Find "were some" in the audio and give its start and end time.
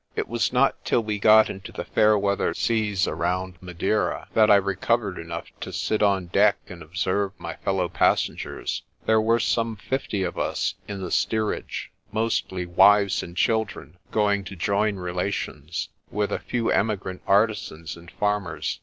9.21-9.75